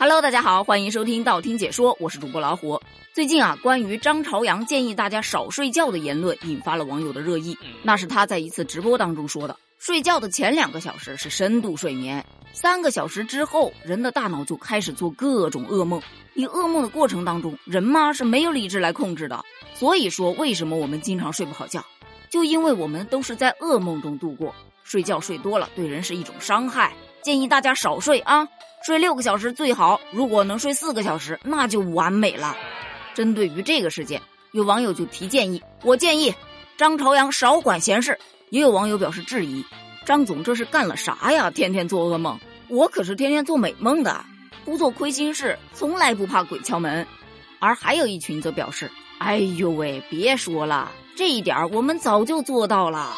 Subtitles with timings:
[0.00, 2.80] Hello，大家好，欢迎收听道听解说，我是主播老虎。
[3.12, 7.58] 最近啊，关于张朝阳建议大家少睡觉的言论引发了网友的热议。
[7.82, 16.00] 那是他在一次直播当中说的，睡觉的前两个小时是深度睡眠，三个小时之后，人的大脑就开始做各种噩梦。
[16.32, 19.44] 你噩梦的过程当中，人嘛是没有理智来控制的。
[19.74, 21.84] 所以说，为什么我们经常睡不好觉，
[22.30, 24.54] 就因为我们都是在噩梦中度过。
[24.84, 26.92] 睡觉睡多了，对人是一种伤害。
[27.20, 28.46] 建议大家少睡啊。
[28.84, 32.56] 睡六个小时最好，如果能睡四个小时，那就完美了。
[33.14, 34.22] 针对于这个事件，
[34.52, 36.34] 有网友就提建议，我建议
[36.76, 38.18] 张朝阳少管闲事。
[38.50, 39.62] 也有网友表示质疑，
[40.06, 41.50] 张总这是干了啥呀？
[41.50, 44.24] 天天做噩梦，我可是天天做美梦的，
[44.64, 47.06] 不做亏心事，从来不怕鬼敲门。
[47.58, 53.14] 而还有一群则表示，哎呦喂，别说了，这一点我们早就做到了。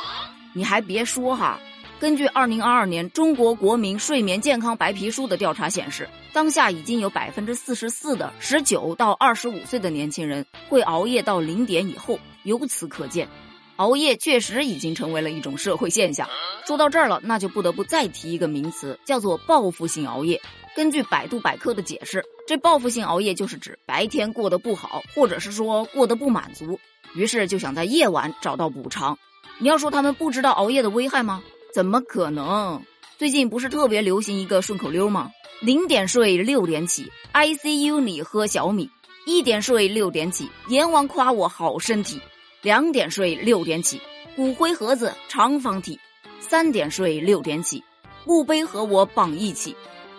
[0.52, 1.60] 你还别说哈。
[2.00, 12.18] 根据二零二二年中国国民睡眠健康白皮书的调查显示，当下已经有百分之四十四的十九到二十五岁的年轻人会熬夜到零点以后。
[12.44, 13.28] 由此可见，
[13.76, 16.26] 熬夜确实已经成为了一种社会现象。
[16.66, 20.40] 说到这儿了，那就不得不再提一个名词，叫做报复性熬夜。
[20.74, 26.80] 根据百度百科的解释，这报复性熬夜就是指白天过得不好，或者是说过得不满足，
[27.14, 29.18] 于是就想在夜晚找到补偿。
[29.58, 31.42] 你要说他们不知道熬夜的危害吗？
[31.72, 32.82] 怎么可能？
[33.16, 35.30] 最近不是特别流行一个顺口溜吗？
[35.60, 38.88] 零点睡，六点起，ICU 里喝小米；
[39.26, 42.18] 一点睡，六点起，阎王夸我好身体；
[42.62, 44.00] 两点睡，六点起，
[44.34, 45.96] 骨灰盒子长方体；
[46.40, 47.84] 三点睡，六点起，
[48.24, 49.72] 墓碑和我绑一起；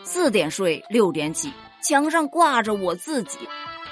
[0.04, 1.52] 四点睡，六点起，
[1.84, 3.40] 墙上挂着我自己；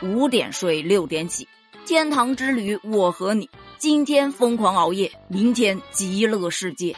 [0.01, 1.47] 五点睡，六点起，
[1.85, 3.49] 天堂之旅我和你。
[3.79, 6.95] 今天疯狂熬夜，明天极乐世界。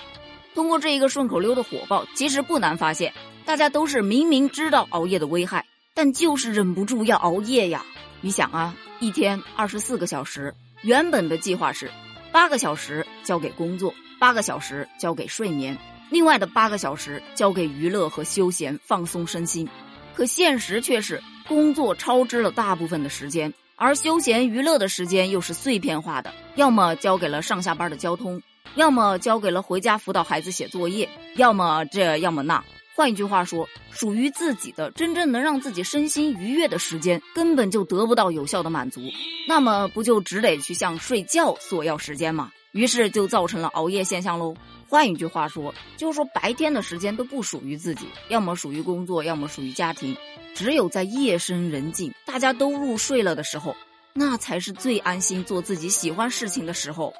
[0.54, 3.14] 通过这一个顺口溜的火爆，其实不难发现，
[3.46, 7.86] 大家都是明明知道熬夜的危害，但就是忍不住要熬夜呀。
[8.20, 11.90] 你想啊，一天二十四个小时，原本的计划是
[12.32, 15.78] 八个小时交给工作，八个小时交给睡眠，
[16.10, 19.68] 另外的八个小时交给娱乐和休闲放松身心。
[20.14, 28.42] 可现实却是，工作超支了大部分的时间，而休闲娱乐的时间又是碎片化的，要么交给了上下班的交通。
[28.76, 32.64] 要么交给了回家辅导孩子写作业，要么这，要么那。
[32.96, 39.02] 换一句话说，属于自己的真正能让自己身心愉悦的时间，根本就得不到有效的满足。
[39.48, 42.52] 那么不就只得去向睡觉索要时间吗？
[42.74, 44.54] 于是就造成了熬夜现象喽。
[44.88, 50.16] 换一句话说，就是说白天的时间都不属于自己，要么属于工作，要么属于家庭。
[50.54, 53.76] 只有在夜深人静，大家都入睡了的时候，
[54.14, 57.14] 那才是最安心做自己喜欢事情的时候。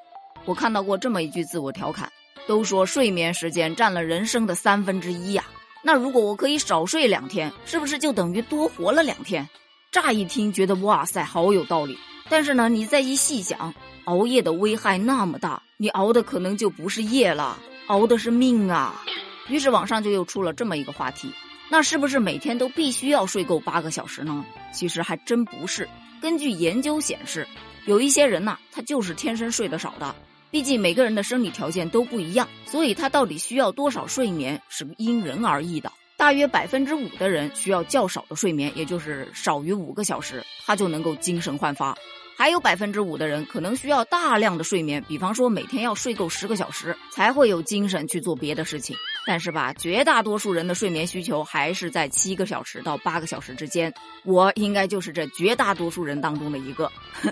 [0.46, 2.12] 我看到过这么一句自我调侃，
[2.48, 5.44] 都说睡眠时间占了人生的三分之一呀。
[5.84, 9.48] 那如果我可以少睡两天，是不是就等于多活了两天？
[9.92, 11.98] 乍一听觉得哇塞，好有道理。
[12.30, 13.74] 但是呢，你再一细想，
[14.06, 19.02] 熬夜的危害那么大，你熬的可能就不是夜了，熬的是命啊。
[19.50, 21.30] 于是网上就又出了这么一个话题：
[21.70, 24.46] 那是不是每天都必须要睡够八个小时呢？
[24.74, 25.90] 其实还真不是。
[26.22, 27.46] 根据研究显示，
[27.86, 30.16] 有一些人呐，他就是天生睡得少的。
[30.52, 35.92] 毕竟每个人的生理条件都不一样，所以他到底需要多少睡眠是因人而异的。
[36.18, 41.96] 大约百分之五的人需要较少的睡眠，也就是少于五个小时，他就能够精神焕发；
[42.36, 48.96] 还有百分之五的人可能需要大量的睡眠，比方说每天要睡够十个小时，才会有精神去做别的事情。
[49.26, 53.94] 但是吧，绝大多数人的睡眠需求还是在七个小时到八个小时之间。
[54.26, 56.92] 我应该就是这绝大多数人当中的一个。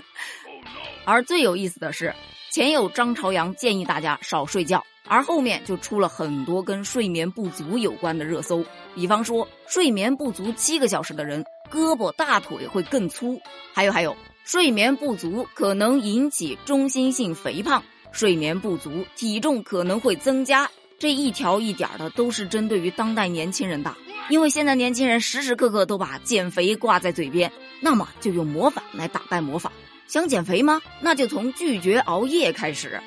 [1.04, 2.14] 而最有意思的是。
[2.52, 13.40] 前有张朝阳建议大家少睡觉，而后面就出了很多跟睡眠不足有关的热搜，比方说睡眠不足七个小时的人胳膊大腿会更粗，
[13.72, 14.16] 还有还有
[14.50, 17.80] 睡眠不足可能引起中心性肥胖，
[18.10, 20.68] 睡眠不足体重可能会增加，
[20.98, 23.94] 这一条一点的都是针对于当代年轻人的，
[24.28, 29.70] 因为现在年轻人时时刻刻都把减肥挂在嘴边，那么就用魔法来打败魔法。
[30.08, 30.82] 想减肥吗？
[31.00, 33.00] 那就从拒绝熬夜开始。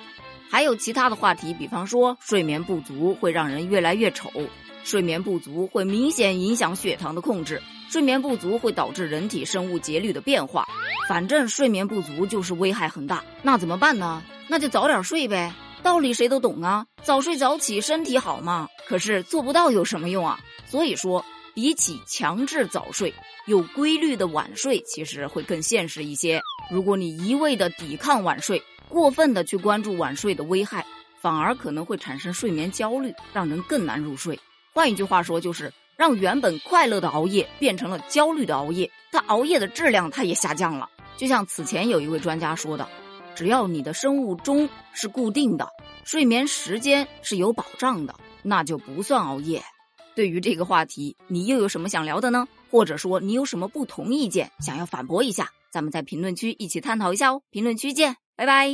[0.49, 4.31] 还有其他的话题，比方说睡眠不足会让人越来越丑，
[4.83, 10.67] 睡眠不足会明显影响血糖的控制，睡眠不足会导致人体生物节律的变化。
[11.07, 13.23] 反正睡眠不足就是危害很大。
[13.41, 14.21] 那怎么办呢？
[14.47, 15.53] 那就早点睡呗。
[15.81, 18.69] 道理谁都懂啊，早睡早起身体好嘛。
[18.87, 20.39] 可是做不到有什么用啊？
[20.65, 23.13] 所以说，比起强制早睡，
[23.47, 26.41] 有规律的晚睡其实会更现实一些。
[26.71, 30.85] 如果你一味的抵抗晚睡，过分的去关注晚睡的危害，
[31.21, 34.39] 反而可能会产生睡眠焦虑，让人更难入睡。
[34.73, 40.89] 换一句话说，就是让原本快乐的熬夜变成了焦虑的熬夜，他熬夜的质量他也下降了。
[41.15, 42.87] 就像此前有一位专家说的，
[43.35, 45.69] 只要你的生物钟是固定的，
[46.03, 49.61] 睡眠时间是有保障的，那就不算熬夜。
[50.15, 52.47] 对于这个话题，你又有什么想聊的呢？
[52.71, 55.49] 或者说你有什么不同意见，想要反驳一下？
[55.71, 57.41] 咱们在评论区一起探讨一下哦。
[57.51, 58.73] 评论区见，拜拜。